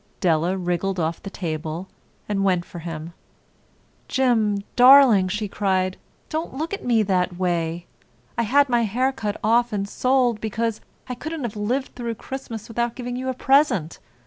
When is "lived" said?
11.55-11.93